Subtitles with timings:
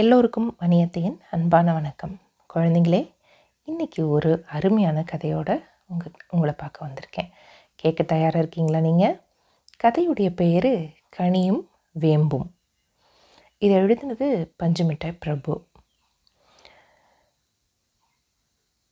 [0.00, 2.20] எல்லோருக்கும் மணியத்தையின் அன்பான வணக்கம்.
[2.54, 3.14] குழந்தைங்களே
[3.66, 7.30] இன்றைக்கி ஒரு அருமையான கதையோட உங்கள் உங்களை பார்க்க வந்திருக்கேன்.
[7.74, 9.20] கேட்க தயாராக இருக்கீங்களா நீங்கள்
[9.84, 11.68] கதையுடைய பெயர் கனியும்
[12.00, 12.46] வேம்பும்.
[13.58, 15.64] இதை எழுதினது பஞ்சுமிட்டாய் பிரபு.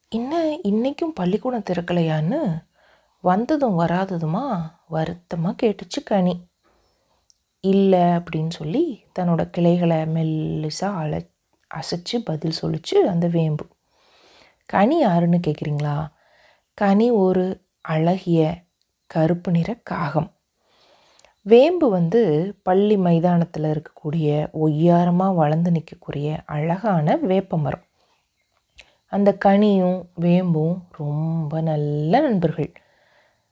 [0.08, 2.64] என்ன இன்றைக்கும் பள்ளிக்கூடம் திறக்கலையான்னு
[3.20, 6.46] வந்ததும் வராததுமா வருத்தமாக கேட்டுச்சு கனி.
[7.64, 11.26] இல்லை அப்படின்னு சொல்லி தன்னோட கிளைகளை மெல்லிசாக அழ
[11.74, 13.66] அசைச்சு பதில் சொல்லிச்சு அந்த வேம்பு.
[14.66, 16.12] கனி யாருன்னு கேட்குறீங்களா
[16.74, 17.44] கனி ஒரு
[17.80, 18.62] அழகிய
[19.06, 20.32] கருப்பு நிற காகம்.
[21.42, 22.22] வேம்பு வந்து
[22.62, 27.84] பள்ளி மைதானத்தில் இருக்கக்கூடிய ஒய்யாரமாக வளர்ந்து நிற்கக்கூடிய அழகான வேப்ப மரம்.
[29.06, 32.72] அந்த கனியும் வேம்பும் ரொம்ப நல்ல நண்பர்கள்.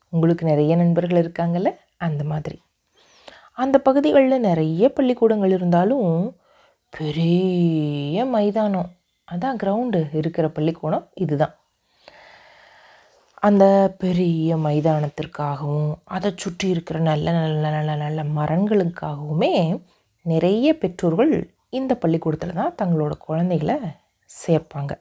[0.09, 1.71] உங்களுக்கு நிறைய நண்பர்கள் இருக்காங்கல்ல?
[1.97, 2.63] அந்த மாதிரி.
[3.59, 6.11] அந்த பகுதிகளில் நிறைய பள்ளிக்கூடங்கள் இருந்தாலும்
[6.93, 8.91] பெரிய மைதானம்.
[9.29, 11.55] அதான் கிரவுண்டு இருக்கிற பள்ளிக்கூடம் இதுதான்.
[13.43, 13.65] அந்த
[13.99, 19.81] பெரிய மைதானத்திற்காகவும் அதை சுற்றி இருக்கிற நல்ல நல்ல நல்ல நல்ல மரங்களுக்காகவுமே
[20.27, 21.35] நிறைய பெற்றோர்கள்
[21.71, 23.77] இந்த பள்ளிக்கூடத்தில் தான் தங்களோட குழந்தைகளை
[24.31, 24.93] சேர்ப்பாங்க.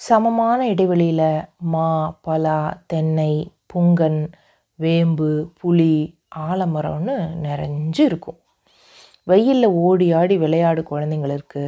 [0.00, 1.28] சமமான இடைவெளியில்
[1.72, 1.88] மா
[2.20, 3.32] பலா தென்னை
[3.72, 4.20] புங்கன்
[4.78, 5.30] வேம்பு
[5.60, 5.94] புளி
[6.36, 8.38] ஆலமரம்னு நிறைஞ்சு இருக்கும்
[9.26, 11.62] வெயிலில் ஓடி ஆடி விளையாடு குழந்தைங்களுக்கு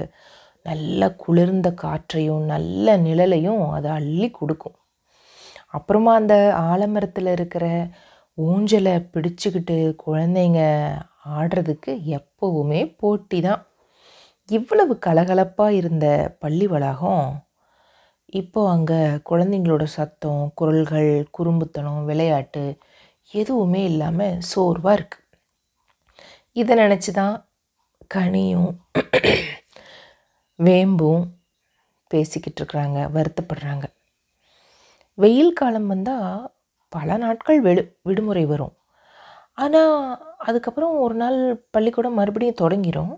[0.63, 4.77] நல்ல குளிர்ந்த காற்றையும் நல்ல நிழலையும் அது அள்ளி கொடுக்கும்.
[5.69, 6.35] அப்புறமா அந்த
[6.73, 7.89] ஆலமரத்தில் இருக்கிற
[8.39, 10.61] ஊஞ்சலை பிடிச்சிக்கிட்டு குழந்தைங்க
[11.39, 13.63] ஆடுறதுக்கு எப்போவுமே போட்டி தான்.
[14.49, 16.07] இவ்வளவு கலகலப்பாக இருந்த
[16.39, 17.27] பள்ளி வளாகம்.
[18.27, 22.65] இப்போ அங்கே குழந்தைங்களோட சத்தம் குரல்கள் குறும்புத்தனம் விளையாட்டு
[23.31, 25.20] எதுவுமே இல்லாமல் சோர்வாக இருக்குது
[26.56, 27.37] இதை நினச்சி தான்
[28.15, 28.73] கனியும்
[30.59, 31.25] வேம்பும்
[32.11, 33.84] பேசிக்கிட்டு இருக்கிறாங்க வருத்தப்படுறாங்க.
[35.19, 36.50] வெயில் காலம் வந்தால்
[36.93, 38.75] பல நாட்கள் விடு விடுமுறை வரும்.
[39.62, 39.97] ஆனால்
[40.49, 41.39] அதுக்கப்புறம் ஒரு நாள்
[41.71, 43.15] பள்ளிக்கூடம் மறுபடியும் தொடங்கிடும்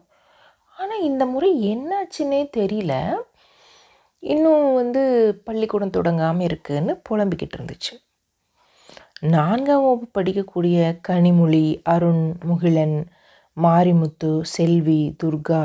[0.78, 2.94] ஆனால் இந்த முறை என்னாச்சுன்னே தெரியல.
[4.22, 5.02] இன்னும் வந்து
[5.48, 7.94] பள்ளிக்கூடம் தொடங்காமல் இருக்குன்னு புலம்பிக்கிட்டு இருந்துச்சு.
[9.32, 11.62] நான்காம் வகுப்பு படிக்கக்கூடிய கனிமொழி
[11.92, 12.96] அருண் முகிலன்
[13.56, 15.60] மாரிமுத்து செல்வி துர்கா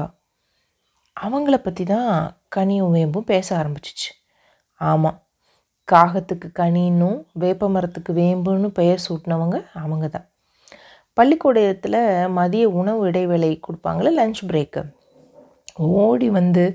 [1.17, 2.13] அவங்கள பற்றி தான்
[2.55, 4.09] கனியும் வேம்பும் பேச ஆரம்பிச்சிச்சு.
[4.91, 5.17] ஆமாம்
[5.87, 10.27] காகத்துக்கு கனின்னும் வேப்ப மரத்துக்கு வேம்புன்னு பெயர் சூட்டினவங்க அவங்க தான்.
[11.17, 12.01] பள்ளிக்கூடத்தில்
[12.39, 14.83] மதிய உணவு இடைவேளை கொடுப்பாங்களே லஞ்ச் பிரேக்கு
[15.99, 16.65] ஓடி வந்து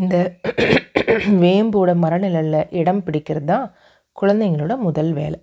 [0.00, 0.16] இந்த
[1.44, 3.68] வேம்போட மரநிலையில் இடம் பிடிக்கிறது தான்
[4.22, 5.38] குழந்தைங்களோட முதல் வேலை.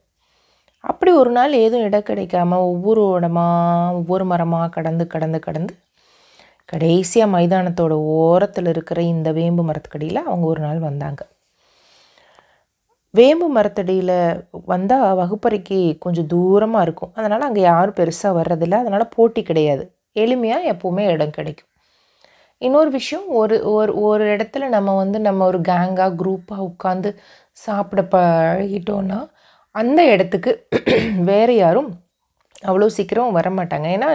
[0.85, 5.73] அப்படி ஒரு நாள் ஏதும் இடம் கிடைக்காம ஒவ்வொரு இடமாக ஒவ்வொரு மரமாக கடந்து கடந்து கடந்து
[6.69, 11.21] கடைசியாக மைதானத்தோட ஓரத்தில் இருக்கிற இந்த வேம்பு மரத்துக்கடியில் அவங்க ஒரு நாள் வந்தாங்க.
[13.13, 14.15] வேம்பு மரத்தடியில்
[14.71, 17.13] வந்தால் வகுப்பறைக்கு கொஞ்சம் தூரமாக இருக்கும்.
[17.17, 18.79] அதனால் அங்கே யாரும் பெருசாக வர்றதில்ல.
[18.83, 19.83] அதனால் போட்டி கிடையாது.
[20.15, 21.69] எளிமையாக எப்போவுமே இடம் கிடைக்கும்.
[22.61, 27.09] இன்னொரு விஷயம் ஒரு ஒரு ஒரு இடத்துல நம்ம வந்து நம்ம ஒரு கேங்காக குரூப்பாக உட்காந்து
[27.57, 29.19] சாப்பிட பழகிட்டோன்னா
[29.75, 30.51] அந்த இடத்துக்கு
[31.29, 31.89] வேறு யாரும்
[32.69, 33.87] அவ்வளோ சீக்கிரம் வரமாட்டாங்க.
[33.95, 34.09] ஏன்னா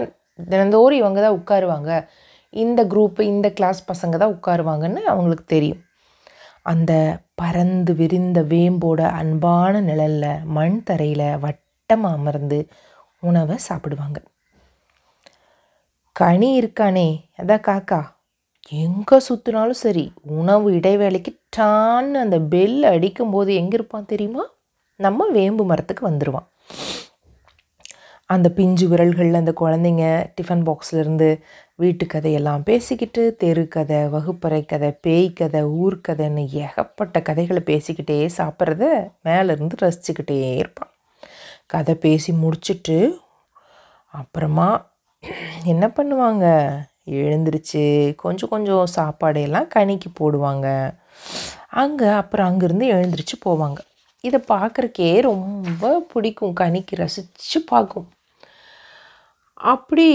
[0.53, 1.91] தினந்தோறும் இவங்க தான் உட்காருவாங்க.
[2.53, 5.81] இந்த குரூப்பு இந்த கிளாஸ் பசங்க தான் உட்காருவாங்கன்னு அவங்களுக்கு தெரியும்.
[6.73, 6.93] அந்த
[7.41, 12.59] பறந்து விரிந்த வேம்போட அன்பான நிழலில் மண் தரையில் வட்டமாக அமர்ந்து
[13.23, 14.19] உணவை சாப்பிடுவாங்க.
[16.17, 17.09] கனி இருக்கானே
[17.41, 18.01] அதான் காக்கா
[18.85, 20.05] எங்கே சுற்றினாலும் சரி
[20.41, 24.45] உணவு இடைவேளைக்கு டான்னு அந்த பெல் அடிக்கும்போது எங்கே இருப்பான் தெரியுமா?
[25.01, 26.49] நம்ம வேம்பு மரத்துக்கு வந்துடுவான்
[28.27, 30.05] அந்த பிஞ்சு விரல்கள் அந்த குழந்தைங்க
[30.37, 31.29] டிஃபன் பாக்ஸ்லேருந்து
[31.75, 38.85] வீட்டு கதையெல்லாம் பேசிக்கிட்டு தெரு கதை வகுப்பறை கதை பேய் கதை ஊர்க்கதைன்னு ஏகப்பட்ட கதைகளை பேசிக்கிட்டே சாப்பிட்றத
[39.25, 40.93] மேலேருந்து ரசிச்சுக்கிட்டே இருப்பான்.
[41.67, 42.99] கதை பேசி முடிச்சுட்டு
[44.15, 44.69] அப்புறமா
[45.65, 46.47] என்ன பண்ணுவாங்க?
[47.21, 47.85] எழுந்திருச்சு
[48.15, 50.67] கொஞ்சம் கொஞ்சம் சாப்பாடையெல்லாம் கணிக்கு போடுவாங்க.
[51.83, 53.81] அங்கே அப்புறம் அங்கேருந்து எழுந்திரிச்சு போவாங்க.
[54.25, 56.55] இதை பார்க்குறக்கே ரொம்ப பிடிக்கும்.
[56.63, 58.09] கனிக்கு ரசித்து பார்க்கும்
[59.73, 60.07] அப்படி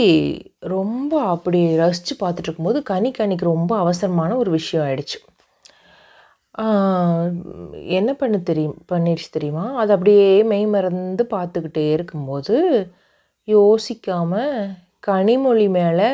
[0.73, 5.17] ரொம்ப அப்படி ரசித்து பார்த்துட்டு இருக்கும்போது கனி கனிக்கு ரொம்ப அவசரமான ஒரு விஷயம் ஆயிடுச்சு.
[7.97, 9.65] என்ன பண்ண தெரியும் பண்ணிடுச்சு தெரியுமா?
[9.81, 12.55] அது அப்படியே மெய் மறந்து பார்த்துக்கிட்டே இருக்கும்போது
[13.47, 14.53] யோசிக்காமல்
[15.07, 16.09] கனிமொழி மேலே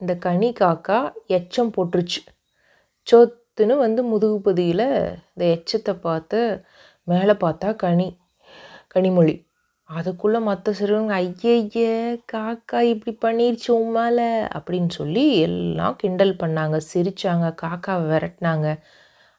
[0.00, 1.00] இந்த கனி காக்கா
[1.38, 2.20] எச்சம் போட்டுருச்சு.
[3.06, 4.86] சொத்துன்னு வந்து முதுகுப்பதியில்
[5.32, 6.40] இந்த எச்சத்தை பார்த்து
[7.04, 8.18] மேலே பார்த்தா கனி
[8.94, 9.50] கனிமொழி.
[9.84, 18.04] அதுக்குள்ளே மற்ற சிறுவங்க ஐயையே காக்கா இப்படி பண்ணிருச்சு மேலே அப்படின்னு சொல்லி எல்லாம் கிண்டல் பண்ணாங்க சிரித்தாங்க காக்காவை
[18.12, 18.80] விரட்டினாங்க.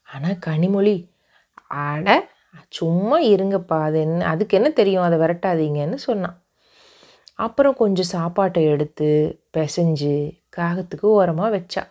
[0.04, 1.12] ஆனால் கனிமொழி
[1.68, 2.32] அட
[2.68, 5.04] சும்மா இருங்கப்பா அது என்ன அதுக்கு என்ன தெரியும்?
[5.04, 6.44] அதை விரட்டாதீங்கன்னு சொன்னான்.
[7.34, 11.84] அப்புறம் கொஞ்சம் சாப்பாட்டை எடுத்து பிசைஞ்சு காகத்துக்கு ஓரமாக வச்சா.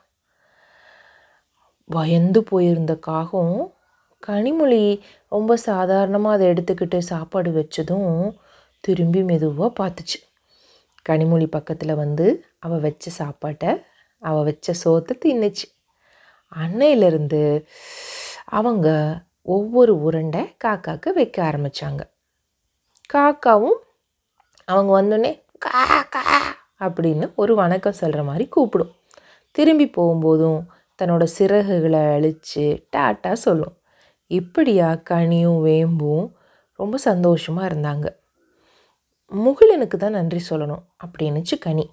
[1.86, 3.74] பயந்து போயிருந்த காகம்
[4.22, 4.82] கனிமொழி
[5.28, 8.12] ரொம்ப சாதாரணமாக அதை எடுத்துக்கிட்டு சாப்பாடு வச்சதும்
[8.84, 10.19] திரும்பி மெதுவாக பார்த்துச்சு.
[11.08, 12.26] கனிமொழி பக்கத்தில் வந்து
[12.58, 13.70] அவள் வச்ச சாப்பாட்டை
[14.22, 15.66] அவள் வச்ச சோத்தை தின்னுச்சு.
[16.52, 17.42] அன்னையிலேருந்து
[18.58, 18.88] அவங்க
[19.42, 22.02] ஒவ்வொரு உருண்டை காக்காவுக்கு வைக்க ஆரம்பித்தாங்க
[23.14, 23.78] காக்காவும்
[24.69, 25.80] அவங்க வந்தோடனே கா
[26.14, 26.22] கா
[26.80, 28.92] அப்படின்னு ஒரு வணக்கம் சொல்கிற மாதிரி கூப்பிடும்.
[29.56, 30.60] திரும்பி போகும்போதும்
[30.98, 32.64] தன்னோட சிறகுகளை அழித்து
[32.96, 33.74] டாட்டா சொல்லும்.
[34.38, 36.26] இப்படியா கனியும் வேம்பும்?
[36.81, 38.06] ரொம்ப சந்தோஷமாக இருந்தாங்க.
[39.32, 41.87] முகிலனுக்கு தான் நன்றி சொல்லணும் அப்படின்னுச்சு கனி.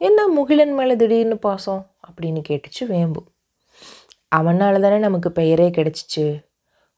[0.00, 1.82] என்ன முகிலன் மேலே திடீர்னு பாசம்?
[2.06, 3.20] அப்படின்னு கேட்டுச்சு வேம்பு.
[4.28, 6.24] அவனால் தானே நமக்கு பெயரே கிடச்சிச்சு.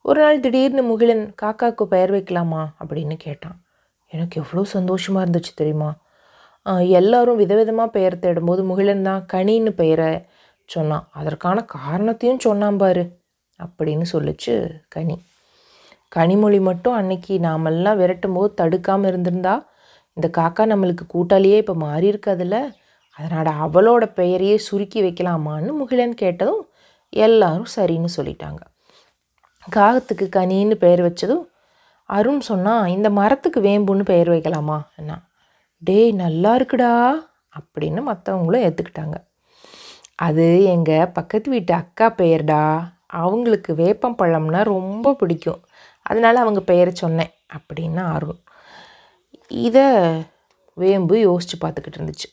[0.05, 2.62] ஒரு நாள் திடீர்னு முகிலன் காக்காவுக்கு பெயர் வைக்கலாமா?
[2.81, 3.58] அப்படின்னு கேட்டான்.
[4.12, 5.91] எனக்கு எவ்வளோ சந்தோஷமாக இருந்துச்சு தெரியுமா?
[6.67, 10.11] எல்லோரும் எல்லாரும் விதவிதமாக பெயர் தேடும்போது முகிலன் தான் கனின்னு பெயரை
[10.69, 11.08] சொன்னான்.
[11.12, 13.05] அதற்கான காரணத்தையும் சொன்னான் பாரு.
[13.61, 14.55] அப்படின்னு சொல்லுச்சு
[14.89, 15.17] கனி.
[16.12, 19.55] கனிமொழி மட்டும் அன்னைக்கு நாமெல்லாம் விரட்டும் போது தடுக்காமல் இருந்திருந்தா
[20.17, 22.59] இந்த காக்கா நம்மளுக்கு கூட்டாளியே இப்போ மாறி இருக்காதுல்ல?
[23.19, 26.62] அதனால் அவளோட பெயரையே சுருக்கி வைக்கலாமான்னு முகிலன் கேட்டதும்
[27.12, 28.61] எல்லாரும் சரின்னு சொல்லிட்டாங்க.
[29.73, 31.45] காகத்துக்கு கனின்னு பெயர் வச்சதும்
[32.09, 34.79] அருண் சொன்னால் இந்த மரத்துக்கு வேம்புன்னு பெயர் வைக்கலாமா?
[34.97, 35.12] என்ன
[35.83, 36.93] டேய் நல்லா இருக்குடா
[37.53, 39.17] அப்படின்னு மற்றவங்களும் ஏற்றுக்கிட்டாங்க
[40.27, 42.62] அது எங்கள் பக்கத்து வீட்டு அக்கா பெயர்டா
[43.11, 45.61] அவங்களுக்கு வேப்பம் பழம்னா ரொம்ப பிடிக்கும்.
[46.03, 48.41] அதனால அவங்க பெயரை சொன்னேன் அப்படின்னு அருண்
[49.51, 49.87] இதை
[50.77, 52.29] வேம்பு யோசித்து பார்த்துக்கிட்டு இருந்துச்சு.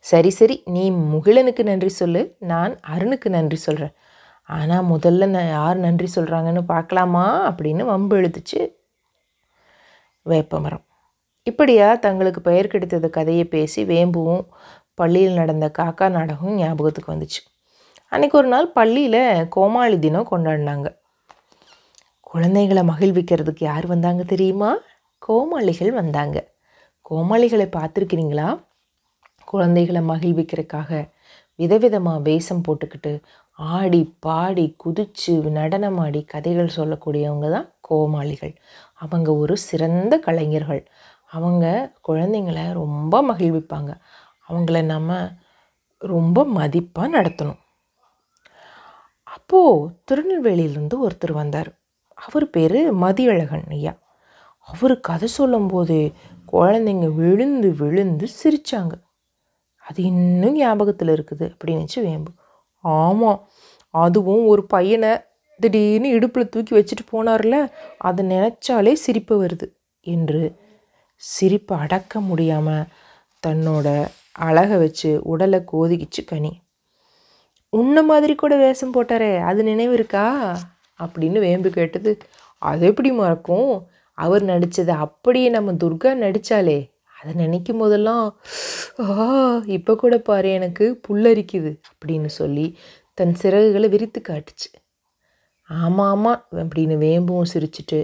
[0.00, 3.94] சரி சரி நீ முகிலனுக்கு நன்றி சொல்லு நான் அருணுக்கு நன்றி சொல்கிறேன்
[4.48, 8.60] ஆனால் முதல்ல நான் யார் நன்றி சொல்கிறாங்கன்னு பார்க்கலாமா அப்படின்னு வம்பு எழுதிச்சு
[10.26, 10.84] வேப்பமரம்.
[11.42, 14.44] இப்படியா தங்களுக்கு பெயர் கிடைத்தது கதையை பேசி வேம்புவும்
[14.94, 17.40] பள்ளியில் நடந்த காக்கா நாடகம் ஞாபகத்துக்கு வந்துச்சு.
[18.12, 20.88] அன்றைக்கி ஒரு நாள் பள்ளியில் கோமாளி தினம் கொண்டாடினாங்க.
[22.20, 24.70] குழந்தைகளை மகிழ்விக்கிறதுக்கு யார் வந்தாங்க தெரியுமா?
[25.28, 26.38] கோமாளிகள் வந்தாங்க.
[27.10, 28.62] கோமாளிகளை பார்த்துருக்கிறீங்களா?
[29.44, 31.10] குழந்தைகளை மகிழ்விக்கிறதுக்காக
[31.56, 33.12] விதவிதமாக வேஷம் போட்டுக்கிட்டு
[33.52, 38.54] ஆடி பாடி குதிச்சு நடனமாடி கதைகள் சொல்லக்கூடியவங்க தான் கோமாளிகள்.
[38.94, 40.82] அவங்க ஒரு சிறந்த கலைஞர்கள்.
[41.26, 43.92] அவங்க குழந்தைங்கள ரொம்ப மகிழ்விப்பாங்க.
[44.48, 45.30] அவங்கள நம்ம
[45.98, 47.62] ரொம்ப மதிப்பாக நடத்தணும்.
[49.50, 51.68] அப்போது திருநெல்வேலியிலேருந்து ஒருத்தர் வந்தார்.
[52.14, 53.92] அவர் பேர் மதியழகன் ஐயா.
[54.68, 55.96] அவர் கதை சொல்லும்போது
[56.52, 58.92] குழந்தைங்க விழுந்து விழுந்து சிரித்தாங்க
[59.84, 62.30] அது இன்னும் ஞாபகத்தில் இருக்குது அப்படின்னுச்சு வேம்பு.
[62.84, 63.40] ஆமாம்
[63.94, 65.12] அதுவும் ஒரு பையனை
[65.60, 67.56] திடீர்னு இடுப்பில் தூக்கி வச்சுட்டு போனார்ல
[67.98, 69.68] அதை நினச்சாலே சிரிப்பு வருது
[70.06, 70.42] என்று.
[71.22, 72.88] சிரிப்பை அடக்க முடியாமல்
[73.42, 73.88] தன்னோட
[74.32, 76.54] அழகை வச்சு உடலை கோதிக்கிச்சு கனி.
[77.72, 80.26] உன்ன மாதிரி கூட வேஷம் போட்டாரே அது நினைவு இருக்கா?
[81.00, 82.12] அப்படின்னு வேம்பு கேட்டது
[82.62, 83.88] அது எப்படி மறக்கும்?
[84.18, 86.78] அவர் நடித்தது அப்படியே நம்ம துர்கா நடித்தாலே
[87.16, 88.24] அதை நினைக்கும் போதெல்லாம்
[89.00, 89.06] ஆ
[89.66, 92.66] இப்போ கூட பாரு எனக்கு புல்லரிக்குது அப்படின்னு சொல்லி
[93.14, 94.68] தன் சிறகுகளை விரித்து காட்டுச்சு.
[95.70, 98.00] ஆமாம் ஆமாம் அப்படின்னு வேம்பும் சிரிச்சிட்டு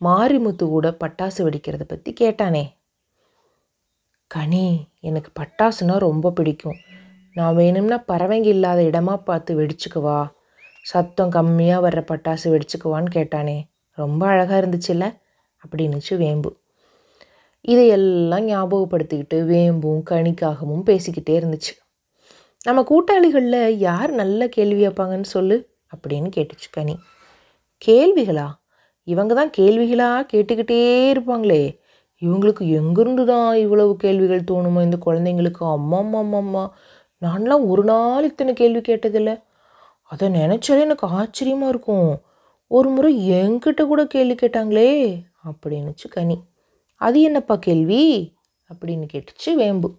[0.00, 2.64] மாரிமுத்து கூட பட்டாசு வெடிக்கிறத பற்றி கேட்டானே.
[4.30, 4.66] கனி
[5.00, 6.78] எனக்கு பட்டாசுனா ரொம்ப பிடிக்கும்.
[7.40, 10.18] நான் வேணும்னா பறவைங்க இல்லாத இடமா பார்த்து வெடிச்சுக்குவா.
[10.84, 13.58] சத்தம் கம்மியாக வர்ற பட்டாசு வெடிச்சுக்குவான்னு கேட்டானே.
[13.98, 15.06] ரொம்ப அழகாக இருந்துச்சுல்ல?
[15.62, 16.50] அப்படின்னுச்சு வேம்பு.
[17.64, 21.72] இதையெல்லாம் ஞாபகப்படுத்திக்கிட்டு வேம்பும் கணிக்காகவும் பேசிக்கிட்டே இருந்துச்சு.
[22.64, 25.56] நம்ம கூட்டாளிகளில் யார் நல்ல கேள்வி வைப்பாங்கன்னு சொல்லு
[25.92, 26.94] அப்படின்னு கேட்டுச்சு கனி.
[27.82, 28.48] கேள்விகளா?
[29.08, 30.80] இவங்க தான் கேள்விகளாக கேட்டுக்கிட்டே
[31.12, 31.62] இருப்பாங்களே.
[32.22, 34.80] இவங்களுக்கு எங்கேருந்து தான் இவ்வளவு கேள்விகள் தோணுமோ?
[34.82, 36.64] இந்த குழந்தைங்களுக்கு அம்மா அம்மா அம்மா அம்மா
[37.22, 39.42] நான்லாம் ஒரு நாள் இத்தனை கேள்வி கேட்டதில்லை.
[40.02, 42.20] அதை நினச்சாலே எனக்கு ஆச்சரியமாக இருக்கும்.
[42.66, 46.42] ஒரு முறை என்கிட்ட கூட கேள்வி கேட்டாங்களே அப்படின்னுச்சு கனி.
[46.94, 48.34] அது என்னப்பா கேள்வி?
[48.74, 49.94] அப்படின்னு கேட்டுச்சு வேம்பு.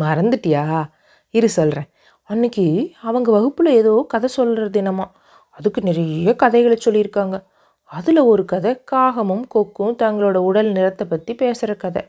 [0.00, 0.90] மறந்துட்டியா?
[1.30, 1.88] இரு சொல்கிறேன்
[2.22, 5.12] அன்னைக்கு அவங்க வகுப்பில் ஏதோ கதை சொல்கிறது என்னமா.
[5.50, 7.44] அதுக்கு நிறைய கதைகளை சொல்லியிருக்காங்க.
[7.84, 12.02] அதில் ஒரு கதை காகமும் கொக்கும் தங்களோட உடல் நிறத்தை பற்றி பேசுகிற கதை.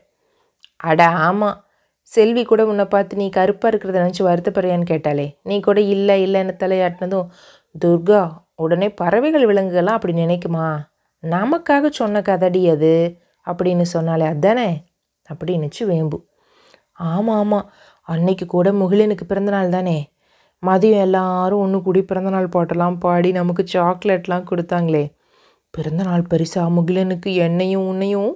[0.76, 1.64] அட ஆமாம்
[2.02, 7.28] செல்வி கூட உன்னை பார்த்து நீ கருப்பாக இருக்கிறத நினச்சி வருத்தப்படுறியான்னு கேட்டாலே நீ கூட இல்லை இல்லைன்னு தலையாட்டினதும்
[7.84, 8.22] துர்கா
[8.54, 10.66] உடனே பறவைகள் விலங்குகள்லாம் அப்படி நினைக்குமா?
[11.22, 12.92] நமக்காக சொன்ன கதடி அது
[13.46, 14.68] அப்படின்னு சொன்னாலே அதானே?
[15.28, 16.18] அப்படின்னுச்சு வேம்பு.
[16.92, 17.66] ஆமாம் ஆமாம்
[18.08, 19.98] அன்னைக்கு கூட முகிலனுக்கு பிறந்தநாள் தானே.
[20.62, 25.04] மதியம் எல்லாரும் ஒன்று கூடி பிறந்தநாள் பாட்டெல்லாம் பாடி நமக்கு சாக்லேட்லாம் கொடுத்தாங்களே.
[25.74, 28.32] பிறந்தநாள் பரிசா முகிலனுக்கு எண்ணெயும் உன்னையும்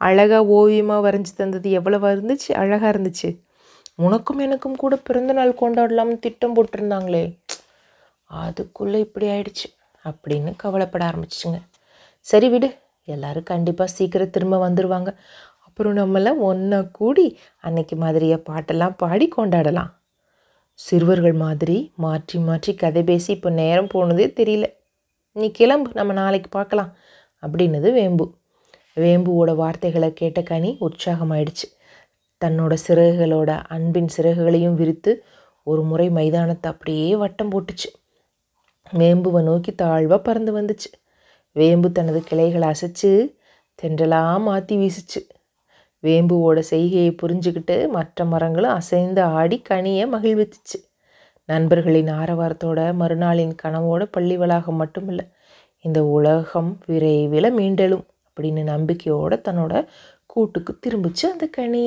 [0.00, 2.52] அழகாக ஓவியமாக வரைஞ்சி தந்தது எவ்வளவா இருந்துச்சு?
[2.52, 3.42] அழகாக இருந்துச்சு.
[3.94, 7.38] உனக்கும் எனக்கும் கூட பிறந்தநாள் கொண்டாடலாம்னு திட்டம் போட்டிருந்தாங்களே.
[8.24, 9.68] அதுக்குள்ளே இப்படி ஆயிடுச்சு.
[10.04, 11.58] அப்படின்னு கவலைப்பட ஆரம்பிச்சிச்சுங்க.
[12.20, 12.68] சரி விடு.
[13.04, 15.10] எல்லாரும் கண்டிப்பாக சீக்கிரம் திரும்ப வந்துடுவாங்க
[15.66, 19.90] அப்புறம் நம்மளாம் ஒன்றா கூடி அன்னைக்கு மாதிரியே பாட்டெல்லாம் பாடி கொண்டாடலாம்.
[20.72, 24.66] சிறுவர்கள் மாதிரி மாற்றி மாற்றி கதை பேசி இப்போ நேரம் போனதே தெரியல.
[25.32, 25.90] நீ கிளம்பு.
[25.94, 26.90] நம்ம நாளைக்கு பார்க்கலாம்.
[27.42, 28.26] அப்படின்னது வேம்பு.
[28.96, 31.66] வேம்புவோட வார்த்தைகளை கேட்ட கனி உற்சாகமாயிடுச்சு.
[32.44, 35.24] தன்னோட சிறகுகளோட அன்பின் சிறகுகளையும் விரித்து
[35.62, 37.88] ஒரு முறை மைதானத்தை அப்படியே வட்டம் போட்டுச்சு.
[38.98, 40.90] வேம்புவை நோக்கி தாழ்வாக பறந்து வந்துச்சு.
[41.52, 43.34] வேம்பு தனது கிளைகளை அசைச்சு
[43.82, 45.20] தென்றலாக மாற்றி வீசிச்சு.
[46.02, 50.78] வேம்புவோட செய்கையை புரிஞ்சுக்கிட்டு மற்ற மரங்களும் அசைந்து ஆடி கனியை மகிழ்வித்துச்சு.
[51.44, 55.30] நண்பர்களின் ஆரவாரத்தோட மறுநாளின் கனவோட பள்ளி வளாகம் மட்டுமில்லை
[55.80, 58.06] இந்த உலகம் விரைவில் மீண்டெழும்.
[58.40, 59.74] அப்படின்னு நம்பிக்கையோடு தன்னோட
[60.26, 61.86] கூட்டுக்கு திரும்பிச்சு அந்த கனி.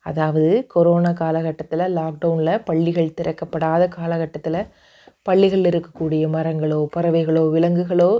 [0.00, 4.60] அதாவது கொரோனா காலகட்டத்தில் லாக்டவுனில் பள்ளிகள் திறக்கப்படாத காலகட்டத்தில்
[5.28, 8.10] பள்ளிகளில் இருக்கக்கூடிய மரங்களோ பறவைகளோ விலங்குகளோ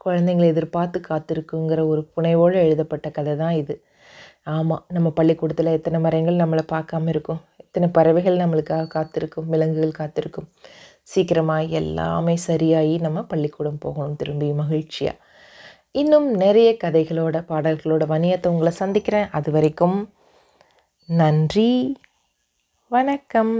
[0.00, 3.74] குழந்தைங்களை எதிர்பார்த்து காத்திருக்குங்கிற ஒரு புனைவோடு எழுதப்பட்ட கதை தான் இது.
[4.56, 7.40] ஆமாம் நம்ம பள்ளிக்கூடத்தில் எத்தனை மரங்கள் நம்மளை பார்க்காம இருக்கும்.
[7.64, 10.48] எத்தனை பறவைகள் நம்மளுக்காக காத்திருக்கும் விலங்குகள் காத்திருக்கும்.
[11.02, 14.16] சீக்கிரமாக எல்லாமே சரியாகி நம்ம பள்ளிக்கூடம் போகணும்.
[14.16, 15.16] திரும்பி மகிழ்ச்சியாக
[16.00, 19.30] இன்னும் நிறைய கதைகளோட பாடல்களோட வணியத்தை உங்களை சந்திக்கிறேன்.
[19.30, 19.98] அது வரைக்கும்
[21.06, 21.72] நன்றி
[22.88, 23.54] வணக்கம்.